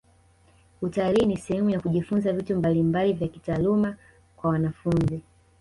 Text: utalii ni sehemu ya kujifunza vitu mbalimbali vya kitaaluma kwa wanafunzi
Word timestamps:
utalii 0.81 1.25
ni 1.25 1.37
sehemu 1.37 1.69
ya 1.69 1.79
kujifunza 1.81 2.33
vitu 2.33 2.55
mbalimbali 2.55 3.13
vya 3.13 3.27
kitaaluma 3.27 3.97
kwa 4.35 4.49
wanafunzi 4.49 5.21